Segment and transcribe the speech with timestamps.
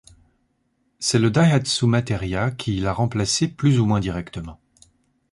[0.97, 4.59] C'est le Daihatsu Materia qui l'a remplacé plus ou moins directement.